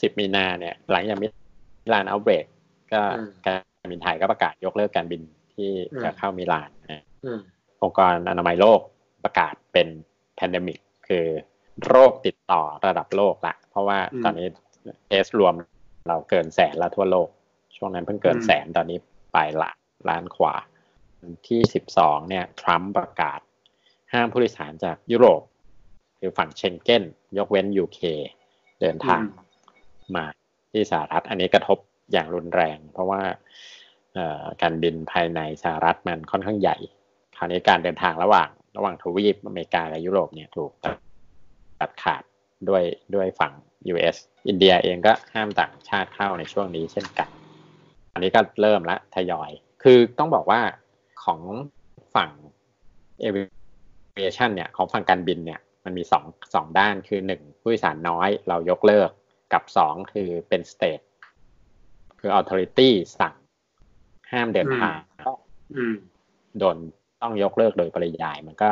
[0.00, 1.26] สิบมีนาเนี่ย หลังจากมิ
[1.92, 2.46] ลานเอาเบรก
[2.92, 3.00] ก็
[3.46, 3.54] กา
[3.86, 5.22] รบินไทยก็ประกาศยกเลิกการบิน
[5.54, 5.70] ที่
[6.02, 7.04] จะเข้ามิลานนะ
[7.82, 8.80] องค์กรอนามัยโลก
[9.24, 9.88] ประกาศเป็น
[10.34, 11.26] pandemic คือ
[11.86, 14.46] โรคติดต่อระดับโลกละ เพราะว่าตอนนี้
[15.06, 15.54] เคสรวม
[16.08, 17.28] เราเกินแสนแล้วทั่วโลก
[17.76, 18.98] ช่วงนั้นเพิ่งเกินแสนตอนนี้
[19.32, 19.70] ไปละ
[20.08, 20.54] ล้านกว่า วัน
[21.48, 23.40] ที่สิบสองเนี่ยทรัมป์ประกาศ
[24.12, 25.42] ห้ามผู้โดยสารจากยุโรป
[26.18, 27.02] คือฝั่งเชงเก้น
[27.38, 28.00] ยกเว้น UK
[28.80, 29.22] เดินทาง
[30.16, 30.24] มา
[30.72, 31.78] ที่สหรัฐอันนี้กระทบ
[32.12, 33.22] อย่างรุนแรง เพราะว่า
[34.62, 36.76] การบินภายในสหรัฐมันค่อนข้างใหญ่
[37.36, 40.70] คราวนี้การเดินทางระหว่างระหว่างทวีปอเมริกาและยุโรปเนี่ยถูก
[41.80, 42.22] ตัดขาด
[42.68, 42.82] ด้วย
[43.14, 43.52] ด้วยฝั่ง
[43.92, 44.16] US
[44.48, 47.28] อินเดียเองก็ห้ามต่างชาติเข้าในช่วงนี้เช่นกัน
[48.12, 49.50] อันนี้ก็เริ่มละทยอย
[49.82, 50.60] คือต้องบอกว่า
[51.24, 51.40] ของ
[52.14, 52.30] ฝั่ง
[53.22, 59.10] aviation เนี่ยของฝั่งการบินเนี่ยมันมีสองสองด้านคือหนึ่งผู้โดยสารน้อยเรายกเลิก
[59.52, 61.04] กับสองคือเป็น state
[62.18, 62.88] คือ authority
[63.20, 63.34] สั่ง
[64.32, 64.98] ห้ามเดินทาง
[66.58, 66.76] โดน
[67.22, 68.70] ต้องยกเลิกโดยปริยายมันก็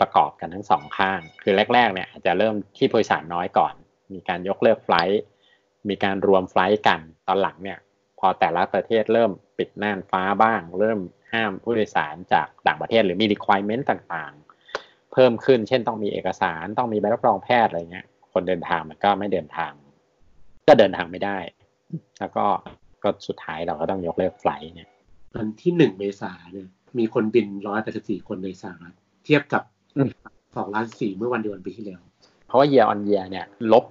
[0.00, 3.74] ประกอบกันทั้งสองข้าง คือแรก ๆ เนี่ยอาจจะเริ่มที่ผู้โดยสารน้อยก่อน
[4.12, 5.20] มีการยกเลิกไฟล์
[5.88, 7.78] มีการรวมไฟล์กันตอนหลังเนี่ย
[8.18, 10.98] พอแต่ละประเทศเริ่มปิดน่านฟ้าบ้าง เริ่ม
[11.32, 19.72] ห้ามผู้โดยสารจากต่างประเทศหรือมี requirement ต่างๆ เพิ่มขึ้นเช่นต้องมีเอกสารต้องมีใบรับรองแพทย์อะไรเงี้ยคนเดินทางมันก็ไม่เดินทาง
[20.68, 21.38] ก็เดินทางไม่ได้
[22.20, 22.44] แล้วก็
[23.02, 24.88] ก็สุดท้ายเราก็ต้องยกเลิกไฟล์เนี่ย
[25.36, 29.62] วันที่หนึ่งเมษาเนี่ยมีคนบินร้อยแปดสิบสี่คนในสหรัฐเทียบกับ
[30.56, 32.00] สองล้านสี่เมื่อวันเดียวกันปีที่แล้ว
[32.46, 33.84] เพราะว่า year on year เนี่ย ลบ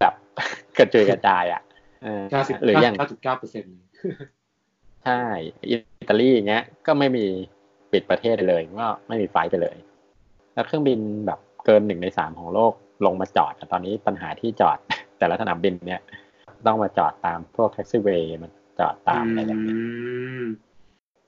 [0.00, 0.14] แบบ
[0.78, 1.62] กระจุยกระจายอะ
[2.30, 3.74] เก้าสิบหรือยังเก้าจุดเก้าเปอร์เซ็นต์
[5.04, 5.22] ใช่
[5.68, 7.24] อิตาลีอย่างเงี้ย ก็ไม่มี
[7.92, 9.76] ปิดประเทศเลยก็ไม่มีไฟไปเลย
[10.54, 12.72] แล้วเครื่องบินแบบเกินหนึ่งในสามของโลก
[13.06, 14.78] ลงมาจอด ตอนนี้ปัญหาที่จอด
[15.18, 16.00] แต่ละสนามบินเนี่ย
[16.66, 19.76] ต้องมาจอดตามพวกแท็กซี่เวย์มันจอดตามอะไรแบบนี้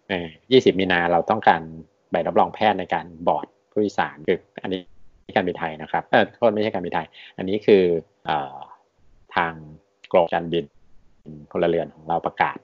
[0.09, 1.63] เออยี่สิบมีนาเราต้องการ
[2.11, 4.81] ใบรับรองแพทย์ในการบอร์ดผู้โดยสารคืออันนี้
[5.37, 7.07] การบินไทยนะครับเออโทษไม่ใช่การบินไทย
[7.39, 7.83] อันนี้คือ
[8.27, 8.57] เอ่อ
[9.37, 9.53] ทาง
[10.13, 10.65] กรมการบิน
[11.51, 12.57] พลเรือนของเราประกาศ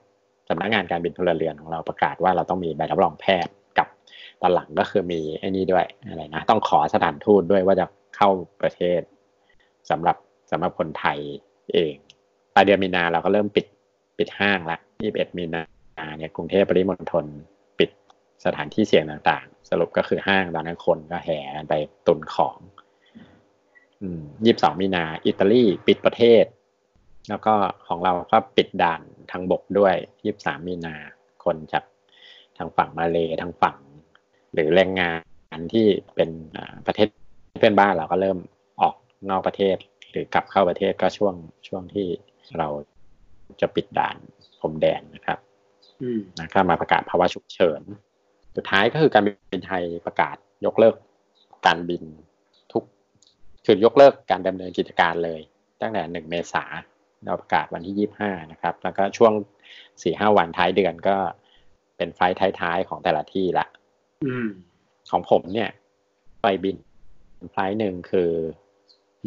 [0.49, 3.87] สำนักงานการบินพลเรือนของเราประกาศว่าเราต้องมีใบรับรองแพทย์กับ
[4.41, 7.85] ตอนหลังก็คือมีไอ้นี่ด้วยอะไรนะต้องขอสถานทูตด้วยว่าจะ
[8.17, 8.29] เข้า
[8.61, 9.01] ประเทศ
[9.89, 10.17] สำหรับ
[10.51, 11.19] สำหรับคนไทย
[11.73, 11.95] เอง
[12.53, 13.65] ปลายเดือนมีนาเราก็เริ่มปิด
[14.17, 15.61] ปิดห้างละ21มีนา
[16.17, 17.25] เนี่ยกรุงเทพปริมณฑล
[17.79, 17.89] ปิด
[18.45, 21.73] สถานที่เสี่ยงต่างๆ สรุปก็คือห้างตอนนั้นคนก็แห่ไป
[22.07, 22.57] ตุนของ
[24.45, 26.45] ยี่สิบสองมีนา อิตาลีปิดประเทศ
[27.29, 27.53] แล้วก็
[27.87, 30.95] ของเราก็ปิดด่านทางบกด้วยยี่บสามมีนา
[31.43, 31.83] คนจาก
[32.57, 33.77] ทางฝั่งมาเลทางฝั่ง
[34.53, 35.11] หรือแรงงา
[35.57, 36.29] นที่เป็น
[36.87, 37.07] ประเทศ
[37.59, 38.37] เพื่อนบ้านเราก็เริ่ม
[38.81, 38.95] ออก
[39.29, 39.77] นอกประเทศ
[40.11, 41.35] หรือกลับเข้าประเทศก็ช่วง
[41.67, 42.07] ช่วงที่
[42.57, 42.67] เรา
[43.61, 44.17] จะปิดด่าน
[44.59, 45.39] พรมแดนนะครับ
[46.39, 47.81] นะก็มาประกาศภาวะฉุกเฉิน
[48.55, 50.95] สุดท้ายก็คือการบินไทยประกาศยกเลิก
[51.65, 52.03] การบิน
[52.71, 52.83] ทุก
[53.65, 55.41] คือยกเลิกการดำเนินกิจการเลย
[55.81, 56.63] ตั้งแต่หนึ่งเมษา
[57.23, 59.33] เราประกาศวันที่ยี่ห้านะครับ แล้วก็ช่วง
[60.03, 61.17] สี่ห้าวันท้ายเดือนก็
[61.97, 62.19] เป็นไฟ
[62.59, 63.65] ท้ายๆของแต่ละที่ละ
[65.11, 65.69] ของผมเนี่ย
[66.41, 66.77] ไปบิน
[67.53, 68.31] ไฟหนึ่งคือ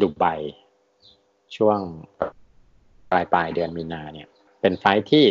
[0.01, 0.25] ดูไบ
[1.57, 1.79] ช่วง
[3.11, 4.29] ปลายปลายเดือนมีนาเนี่ย
[4.61, 5.25] เป็นไฟที่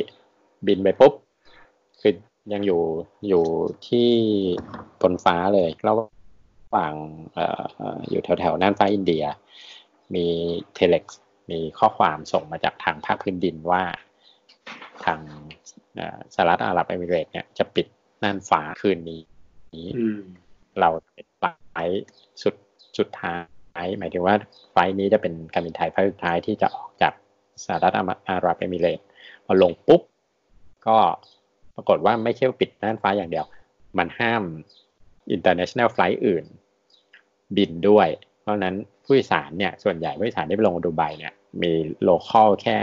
[0.68, 1.14] บินไปปุ๊บ
[2.02, 2.14] คือ
[2.54, 2.82] ยังอยู่
[3.28, 3.44] อยู่
[3.88, 4.10] ที่
[5.02, 5.96] บนฟ้าเลยระ
[6.72, 6.94] หว่าง
[7.38, 7.40] อ
[8.10, 9.24] อยู่แถวแถวน่านฟ้าอินเดีย
[10.16, 10.26] มี
[10.74, 11.04] เทเล็ก
[11.52, 13.84] มีข้อความส่งมาจากทางภาคพื้นดินว่า
[15.06, 15.20] ทาง
[16.34, 17.88] สหรัฐอาหรับเอมิเรตเนี่ยจะปิด
[18.24, 19.22] น่านฟ้าคืนนี้
[20.80, 21.76] เราเป็นไฟ
[22.42, 22.56] สุด
[22.98, 23.42] สุดท้าย
[24.00, 24.36] หมายถึงว่า
[24.72, 27.14] ไฟนี้จะเป็นการบินไทยไฟสุดท้ายที่จะออกจาก
[27.66, 27.94] สหรัฐ
[28.30, 29.00] อาหรับเอมิเรต
[29.46, 30.02] พอลงปุ๊บ
[30.88, 30.98] ก็
[31.76, 33.46] ปรากฏว่าไม่ใช่ปิดน่านฟ้าอย่างเดียว
[33.98, 34.44] มันห้าม
[35.36, 36.46] international flight อื่น
[37.58, 38.08] บินด้วย
[38.42, 41.72] เพราะนั้นผู้โดยสารเนี่ยส่วนใหญ่ผู้โดยสารที่ไปลงดูไบเนี่ยมี
[42.04, 42.78] โลคอลแค่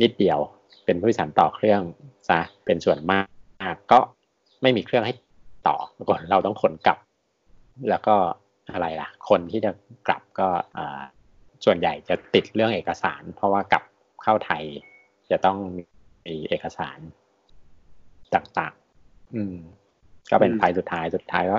[0.00, 0.38] นิดเดียว
[0.84, 1.80] เป็นผู้โดยสารต่อเครื่อง
[2.28, 3.24] ซะเป็นส่วนมาก
[3.92, 3.98] ก็
[4.62, 5.14] ไม่มีเครื่องให้
[5.68, 5.76] ต่อ
[6.10, 6.98] ก่อนเราต้องขนกลับ
[7.90, 8.16] แล้วก็
[8.72, 9.70] อะไรล่ะ คนที่จะ
[10.06, 10.48] กลับก็
[11.64, 13.82] ส่วนใหญ่จะติดเรื่องเอกสาร เพราะว่ากลับ
[14.22, 14.62] เข้าไทย
[15.30, 16.98] จะต้องมีเอกสาร
[18.34, 19.56] ต่างๆ อืม
[20.30, 21.58] ก็เป็นไฟสุดท้ายสุดท้ายก็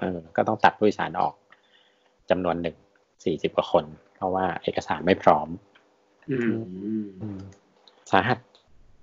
[0.00, 1.34] เออก็ต้องตัดผู้โดยสารออก
[2.30, 2.76] จำนวนหนึ่ง
[3.24, 3.84] สี่สิบกว่าคน
[4.16, 5.48] เพราะว่าเอกสารไม่พร้อม
[6.30, 6.36] อื
[7.36, 7.40] ม
[8.10, 8.38] สาหัส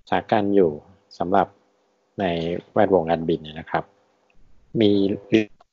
[0.10, 0.72] สาการอยู่
[1.18, 1.48] สำหรับ
[2.20, 2.26] ใน
[2.74, 3.84] แวดวงการบินนะครับ
[4.82, 4.92] มี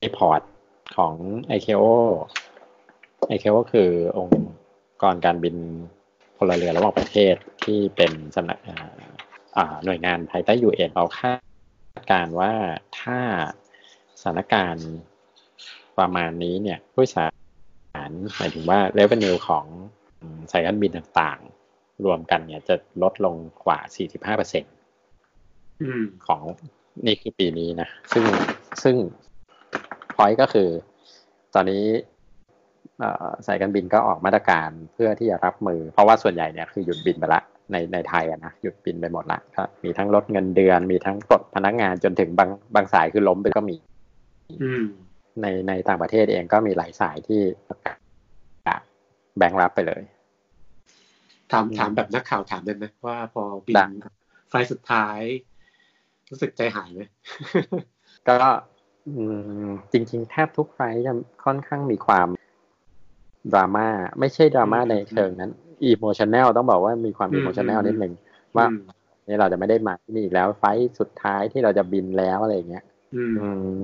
[0.03, 0.41] รีพอร์ต
[0.97, 1.15] ของ
[1.57, 1.85] ICAO
[3.35, 4.43] ICAO คือองค์
[5.03, 5.57] กรการบิน
[6.37, 8.59] พลเรือนระหว่างประเทศที่เป็นสำนัก
[9.85, 11.35] หน่วยงานภายใต้ยูเอ็นเอาคา
[12.01, 12.53] ดการว่า
[13.01, 13.19] ถ้า
[14.21, 14.91] สถานการณ์
[15.99, 17.27] ประมาณนี้เนี่ยผู้สา
[18.09, 19.67] รหมายถึงว่าเรเวนิวของ
[20.53, 24.65] สายการบินต่างๆ รวมกันเนี่ยจะลดลงกว่า 45เปอร์เซ็น
[26.27, 26.43] ของ
[27.07, 28.25] นี่คือปีนี้นะ ซึ่ง
[28.83, 28.97] ซึ่ง
[30.15, 30.69] พอยก็คือ
[31.55, 31.85] ตอนนี้
[33.47, 43.77] สายการบินก็ออกมาตรการเพื่อที่จะรับมือ เพราะว่าส่วนใหญ่เนี่ยคือหยุดบินไปละในในไทยนะหยุดบินไปหมดละก็มีทั้งลดเงินเดือน มีทั้งปลดพนักงานจนถึงบางบางสายคือล้มไปก็มี
[45.43, 47.43] ในในต่างประเทศเองก็มีหลายสายที่
[49.39, 50.03] แบ่งรับไปเลย
[51.53, 53.77] ถามถามแบบนักข่าวถามได้ไหมว่าพอบิน
[54.51, 55.21] ไฟสุดท้าย
[56.31, 57.01] รู้สึกใจหายไหม
[58.29, 58.37] ก็
[59.93, 61.15] จริงๆ แทบทุกไฟจะ
[61.45, 62.29] ค่อนข้างมีความ
[63.53, 63.89] ดราม่า
[64.21, 65.51] ไม่ใช่ดราม่าในเชิงนั้น
[65.85, 68.13] emotional ต้องบอกว่ามีความ emotional นิดหนึ่ง
[68.57, 68.67] ว่า
[69.27, 70.65] นี่เราจะไม่ได้มาที่นี่อีกแล้วไฟ
[71.01, 73.23] สุดท้ายที่เราจะบินแล้วอะไรเงี้ยอื
[73.71, 73.75] ม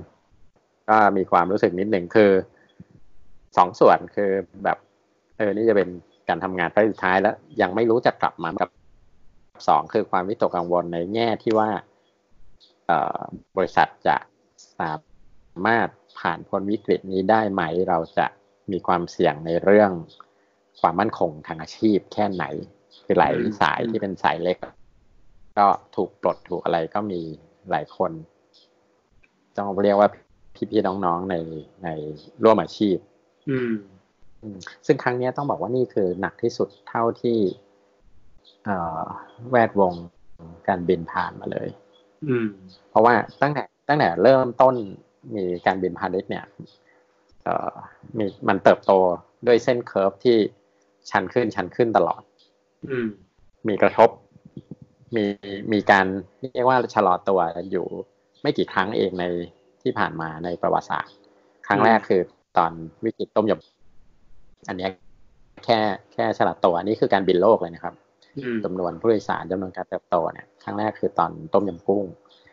[0.89, 2.31] ก็มีความรู้สึกนิดหนึ่งคือ
[3.57, 4.31] สองส่วนคือ
[4.65, 4.77] แบบ
[5.37, 5.89] เออนี่จะเป็น
[6.29, 8.69] การทำงานไฟสุดท้ายแล้ว ยังไม่รู้จะกลับมากับ
[9.69, 11.71] สองคือความวิตกกังวลในแง่ที่ว่า
[12.87, 12.93] เอ
[13.57, 14.17] บริษัทจะ
[14.79, 15.89] สามารถ
[16.21, 18.27] ผ่านพ้นวิกฤตนี้ได้ไหม เราจะ
[18.71, 19.91] มีความเสี่ยงในเรื่อง
[20.81, 22.45] ความมั่นคงทางอาชีพแค่ไหน
[23.05, 24.59] คือหลายสายที่เป็นสายเล็ก
[25.59, 27.21] ก็ถูกปลดถูกอะไรก็มี
[27.71, 28.13] หลายคน
[29.57, 30.09] ต้องเรียกว่า
[30.71, 31.37] พี่ๆน้องๆใน
[31.85, 31.89] ใน
[32.45, 32.97] ร่วมอาชีพ
[33.51, 33.73] อืม
[34.87, 37.39] ซึ่งครั้งนี้ต้องบอกว่านี่คือหนักที่สุดเท่าที่
[39.51, 39.93] แวดวง
[40.69, 41.69] การบินผ่านมาเลย
[42.29, 42.49] อืม
[42.91, 44.75] เพราะว่าตั้งแต่ตั้งแต่เริ่มต้น
[45.35, 46.45] มีการบินพาณิชย์เนี่ย
[47.45, 47.75] เอ่อ
[48.19, 48.93] มีมันเติบโต
[49.47, 50.37] ด้วยเส้น curve ที่
[51.11, 52.23] ชันขึ้นชันขึ้นตลอด
[52.91, 53.09] อืม
[53.69, 54.11] มีกระทบ
[55.17, 55.25] มี
[55.73, 56.07] มีการ
[56.41, 57.87] เรียกว่าชะลอตัวอยู่
[58.43, 59.25] ไม่กี่ครั้งเองใน
[59.83, 61.15] ที่ผ่านมาในประวัติศาสตร์
[61.67, 62.21] ครั้งแรกคือ
[62.59, 62.73] ตอน
[63.05, 64.89] วิกฤตต้มยำอันนี้
[65.65, 65.79] แค่
[66.13, 67.95] แค่ชะลอตัวอันนี้คือการบินโลกเลยนะครับ
[68.65, 72.05] จำนวนผู้โดยสารจำนวนการเติบโตเนี่ยครั้งแรกคือตอนต้มยำกุ้ง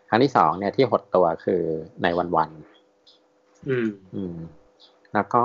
[0.09, 1.61] ครั้งที่สองเนี่ยที่หดตัวคือ
[2.03, 2.49] ในวันวัน
[3.69, 4.37] อืม อืม
[5.13, 5.43] แล้วก็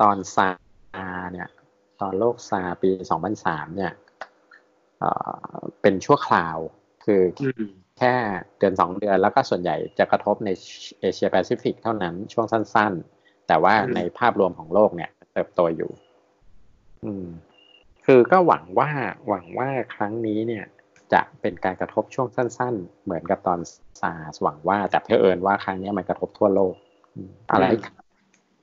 [0.00, 0.48] ตอนซา
[1.32, 1.48] เนี่ย
[2.00, 2.90] ตอนโลกซาปี
[3.32, 3.92] 2003เนี่ย
[5.82, 6.56] เป็นชั่วคราว
[7.04, 7.22] คือ
[7.98, 8.14] แแค่
[8.58, 10.50] เดือนสองเดือนแล้วก็ส่วนใหญ่จะกระทบใน
[11.00, 15.90] เอเชียแปซิฟิกเท่านั้นช่วงสั้น ๆ แต่ว่าในภาพรวมของโลกเนี่ยเติบโตอยู่
[17.04, 17.26] อืม
[18.06, 18.90] คือก็หวังว่า
[19.28, 20.64] หวังว่าครั้งนี้เนี่ย
[21.12, 23.58] จะเป็นการกระทบช่วงสั้น ๆ เหมือนกับตอน
[24.00, 26.74] ซาร์หวังว่าแต่เพื่อเอิญว่าครั้งนี้มันกระทบทั่วโลก
[27.50, 27.64] อะไร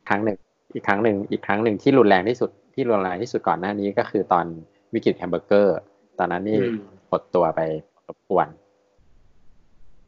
[0.10, 0.38] ครั้งหนึ่ง
[0.73, 4.45] อีกครั้งหนึ่งอีกครั้งหนึ่งที่รุนแรงที่สุดที่รุนแรงที่สุดก่อนหน้านี้ก็คือตอน
[4.93, 5.77] วิกฤตแฮมเบอร์เกอร์
[6.19, 6.60] ตอนนั้นนี่
[7.10, 7.62] หดตัวไป
[8.07, 8.47] รบกวน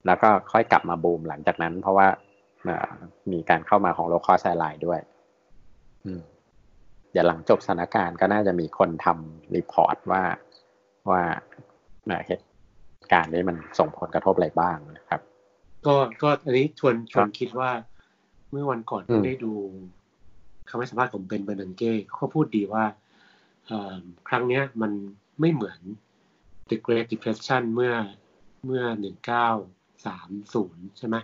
[0.06, 2.08] แล้วก็ค่อยกลับมาบูมหลังจากนั้น เพราะว่า
[3.32, 5.00] มีการเข้ามาของ low-cost airline ด้วย
[6.06, 6.22] อืม
[7.12, 10.24] เดี๋ยวหลังจบสถานการณ์ก็น่าจะมีคนทำ report ว่า
[11.12, 11.24] ว่า
[12.28, 12.46] เหตุ
[13.12, 15.22] การณ์นี้มันส่งผลกระทบอะไรบ้างนะครับ
[15.86, 17.72] ก็ก็อันนี้ชวนชวนคิดว่า
[18.52, 19.54] เมื่อวันก่อนได้ดู
[20.70, 22.84] คำให้สัมภาษณ์ของเบนเบอร์นังเก้เขาพูดดีว่า
[24.28, 24.92] ครั้งนี้มัน
[25.40, 25.80] ไม่เหมือน
[26.70, 27.94] The Great Depression เมื่อ
[28.66, 29.48] เมื่อหนึ่งเก้า
[30.06, 31.16] สามศูนย์ใช่ไหม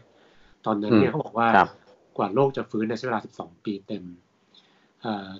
[0.66, 1.50] ตอนนั้นเนี่ยเขาบอกว่า
[2.18, 4.04] กว่าโลกจะฟื้นในใช้เวลาสิบสองปีเต็ม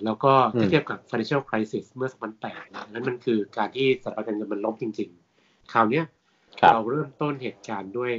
[0.04, 2.10] แล้วก็ถ้าเทียบกับ financial crisis เมื่อ
[2.42, 5.25] 2008นะนั้นมันคือการที่สถาบันการเงินมันล้มจริง ๆ
[5.72, 6.02] คราวนี้
[6.72, 8.12] เราเริ่มต้นเหตุการณ์ด้วย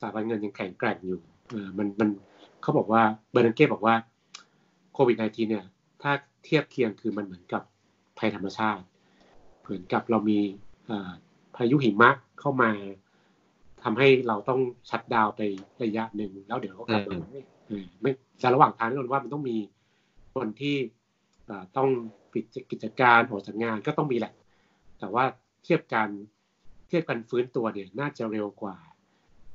[0.00, 1.18] สถาบันเงินยังแข็งแกร่งอยู่
[1.78, 2.08] มันมัน
[2.62, 3.94] เขาบอกว่าเบอร์นังเก้บอกว่า
[4.94, 5.64] โควิด -19 เนี่ย
[6.02, 6.12] ถ้า
[6.44, 7.62] เทียบเคียงคือมันเหมือนกับ
[8.18, 8.82] ภัยธรรมชาติ
[9.62, 10.38] เหมือนกับเรามี
[11.56, 12.70] พายุหิมะเข้ามา
[13.82, 15.40] ทำให้เราต้องชัดดาวไป
[15.82, 17.16] ระยะหนึ่งแล้วเดี๋ยวก็กลับมา
[18.00, 19.56] ไม่แต่ระหว่างทางนี่นว่ามันต้องมี
[20.34, 20.76] คนที่
[21.76, 21.88] ต้อง
[22.32, 24.32] ปิดกิจการออกจากงานก็ต้องมีแหละ
[25.00, 25.24] แต่ว่า
[25.64, 26.08] เทียบกัน
[26.88, 28.76] เทียบกันฟื้นตัวเนี่ยน่าจะเร็วกว่า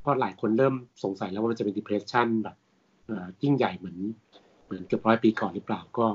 [0.02, 2.56] เพราะหลายคนเริ่มสงสัยแล้วว่ามันจะเป็น depression แบบ
[3.44, 3.98] ยิ่งใหญ่เหมือน
[4.66, 6.06] เหมือนเกือบร้อยปีก่อนหรือเปล่าก็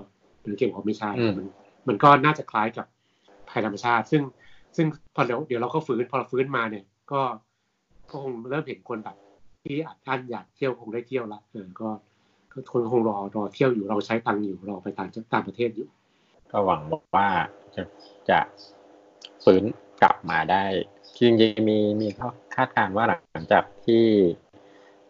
[0.40, 1.46] เป็นเก่งว่าไม่ใช่มัน
[1.88, 2.86] มันก็น่าจะคล้ายกับ
[3.50, 4.22] ภัยธรรมชาติ ซึ่ง
[4.76, 7.20] ซึ่งพอเดี๋ยวเดี๋ยวเราก็ฟื้นพอเราฟื้นมาเนี่ย ก็
[8.10, 9.16] ก็คงเริ่มเห็นคนแบบ
[9.62, 11.88] ที่อาจอันอยากเที่ยวคงได้เที่ยวละเออก็
[12.72, 15.88] คนคงรอรอเที่ยวอยู่เราใช้ตังค์อยู่รอไปต่างต่างประเทศอยู่
[16.50, 16.80] ก็หวัง
[17.16, 17.28] ว่า
[17.74, 17.82] จะ
[18.28, 18.38] จะ
[19.44, 19.62] ฟื้น
[20.02, 20.64] กลับมาได้
[21.18, 22.08] จริงๆมีมี
[22.54, 24.04] คาดการณ์ว่าหลังจากที่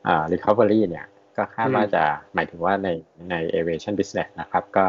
[0.06, 2.88] อ่า recovery เนี่ย ก็คาดว่าจะหมายถึงว่าใน
[3.30, 4.86] ใน aviation business นะครับ ก็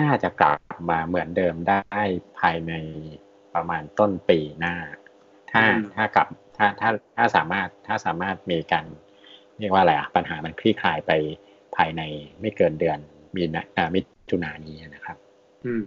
[0.00, 0.58] น่าจะกลับ
[0.90, 2.02] มาเหมือนเดิมได้
[2.40, 2.72] ภายใน
[3.54, 4.74] ประมาณต้นปีหน้า
[5.50, 5.62] ถ้า
[5.94, 8.86] ถ้ากลับถ้าถ้าถ้าสามารถถ้าสามารถมีการ
[9.58, 11.12] เรียกว่าอะไรอะปัญหามันคลี่คลายไป
[11.76, 12.02] ภายใน
[12.40, 12.98] ไม่เกินเดือน
[13.34, 15.16] มีนามิถุนานี้นะครับ
[15.66, 15.82] อืม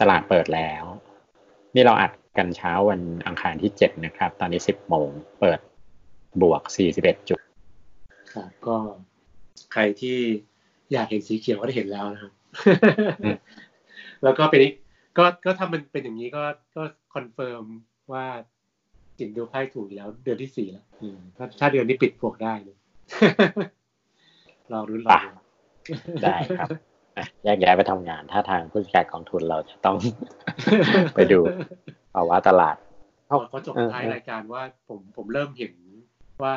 [0.00, 0.84] ตลาดเปิดแล้ว
[1.74, 5.08] นี่เราอัด กันเช้าวันอังคารที่เจ็ดนะครับ ตอนนี้สิบโมง
[5.40, 5.60] เปิด
[6.42, 7.40] บวกสี่สิบเอ็ดจุด
[8.34, 8.76] ครับ ก็
[9.72, 10.18] ใครที่
[10.92, 12.32] อยากเห็นสีเขียวก็ได้เห็นแล้วนะครับ
[14.22, 14.60] แล้วก็เป็น
[15.18, 16.42] ก็ก็ถ้ามันเป็นอย่างนี้ก็
[16.76, 16.82] ก็
[17.14, 17.64] คอนเฟิร์ม
[18.12, 18.26] ว่า
[19.18, 20.84] จิงดูไพ่ถูกแล้ว เดือนที่สี่แล้ว
[21.60, 22.54] ถ้าเดือนนี้ปิดพวกได้
[24.70, 25.20] เรารุ้นเรา
[26.24, 26.68] ได้ครับ
[27.44, 29.96] แยกย้ายไปทำงาน ถ้าทางผู้จัดการกองทุนเราจะต้อง
[31.14, 31.40] ไปดู
[32.14, 32.76] ภาวะตลาด
[33.50, 35.74] เขาจบท้ายรายการว่าผมผมเริ่มเห็น
[36.42, 36.54] ว่า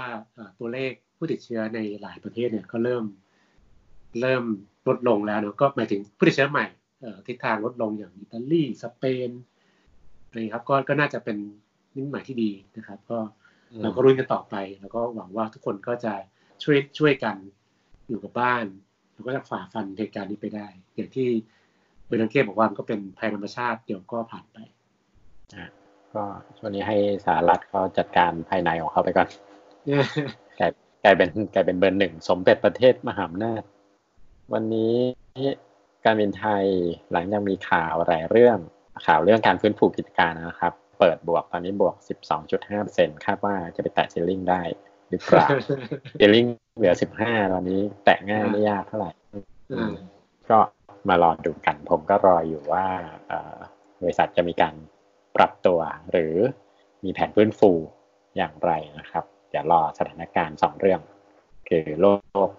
[0.60, 3.04] ตัวเลขผู้ติดเชื้อในหลายประเทศเนี่ยก็เริ่ม
[4.22, 4.44] เริ่ม
[4.88, 6.66] ลดลงแล้วเนาะก็หมายถึงผู้ติดเชื้อใหม่
[7.28, 9.30] ทิศทางลดลงอย่างอิตาลีสเปน
[10.28, 11.38] อะไรครับก็ก็น่าจะเป็น
[11.96, 13.20] นิมิตหมายที่ดีนะครับ ก็
[13.82, 16.14] เราก็รุ่นกันต่อไป แล้วก็หวังว่าทุกคนก็จะ
[16.64, 17.36] ช่วยช่วยกัน
[18.08, 18.66] อยู่กับบ้าน
[19.14, 21.28] แล้วก็จะฝ่าฟันเหตุการณ์นี้ไปได้ อย่างที่
[22.06, 24.73] เบรนเก้บอกว่ามันก็เป็นภัยธรรมชาติเดี๋ยวก็ผ่านไปอ่า
[26.14, 26.24] ก็
[26.58, 29.28] ช่วงนี้ให้สหรัฐเขาจัดการภายในของเขาไปก่อน
[30.60, 30.72] กลาย
[31.04, 33.62] กลายเป็นกลายเป็นเบอร์หนึ่งสมเด็จประเทศมหาอำนาจ
[34.54, 34.96] วันนี้
[36.06, 36.66] การบินไทย
[37.12, 38.58] หลังจากมีข่าวหลายเรื่อง
[39.06, 41.96] ข่าวเรื่องการฟื้นฟูกิจการนะครับ เปิดบวกตอนนี้บวก
[42.60, 44.62] 12.5%คาดว่าจะไปแตะเซลลิงได้
[45.10, 45.48] หรือเปล่า
[46.18, 46.46] เซลลิง
[46.78, 49.12] เหลือ 15 ตอนนี้แตะง่ายไม่ยากเท่าไหร่
[50.50, 50.60] ก็
[51.10, 52.86] มารอดูกันผมก็รออยู่ว่า
[54.02, 54.74] บริษัทจะมีการ
[55.36, 55.80] ปรับตัว
[56.12, 56.36] หรือ
[57.04, 57.72] มีแผนฟื้นฟู
[58.38, 61.02] อย่างไรนะครับเดี๋ยวรอสถานการณ์สองเรื่อง
[61.70, 62.06] คือโล
[62.48, 62.50] ก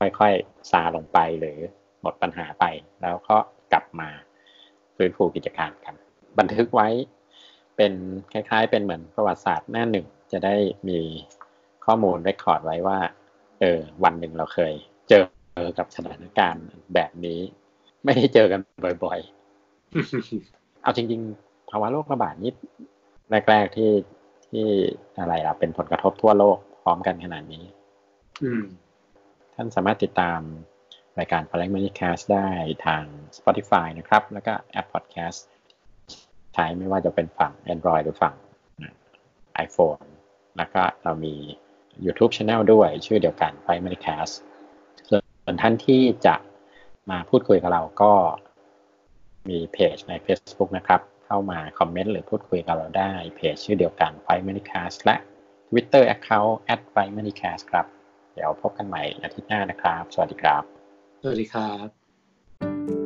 [0.00, 1.58] ค่อยๆซาลงไปหรือ
[2.02, 2.64] หมดปัญหาไป
[3.02, 3.36] แล้วก็
[3.72, 4.08] กลับมา
[4.96, 5.94] ฟื้นฟูกิจการกัน
[6.38, 6.88] บันทึกไว้
[7.76, 7.92] เป็น
[8.32, 10.56] คล้ายๆ เป็นเหมือนประวัติศาสตร์หน้าหนึ่ง จะได้
[10.88, 11.00] มี
[11.84, 12.98] ข้อมูลเรคคอร์ดไว้ว่า
[13.60, 14.72] เออวันหนึ่งเราเคย
[15.08, 15.24] เจอ
[15.78, 17.40] กับสถานการณ์แบบนี้
[18.04, 18.60] ไม่ได้เจอกัน
[19.04, 22.52] บ่อยๆ เอาจริง ๆ ภาวะโรคระบาดนี้
[23.50, 23.92] แรกๆที่
[24.50, 24.66] ที่
[25.18, 27.64] อะไรอะเป็นผลกระทบทั่วโลกพร้อมกันขนาดนี้
[28.42, 28.62] อืม
[29.54, 30.40] ท่านสามารถติดตาม
[31.18, 32.48] รายการ f l a g Money Cast ได้
[32.86, 33.04] ทาง
[33.36, 35.40] Spotify นะครับ แล้วก็แอป Podcast
[36.54, 38.34] ใช้ไม่ว่าจะเป็นฝั่ง Android หรือฝั่ง
[39.66, 40.06] iPhone
[40.56, 41.34] แล้วก็เรามี
[42.04, 44.34] YouTube Channel ด้วยชื่อเดียวกัน Primary Cast
[45.08, 45.16] ส่
[45.48, 46.34] วนท่านที่จะ
[47.10, 48.12] มาพูดคุยกับเราก็
[49.48, 51.00] มีเพจใน Facebook นะครับ
[51.32, 55.16] เข้ามาคอมเมนต์หรือพูดคุยกับเราได้เพจชื่อเดียวกันไฟมันิแคสและ
[55.68, 56.54] Twitter Account
[56.92, 57.86] @primary cast ครับ
[58.34, 60.62] เดี๋ยวพบกันใหม่อาทิตย์หน้านะครับ สวัสดีครับ
[61.22, 62.99] สวัสดีครับ